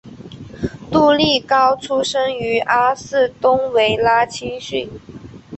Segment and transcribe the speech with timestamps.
[0.89, 4.89] 杜利高出身于阿士东维拉青训。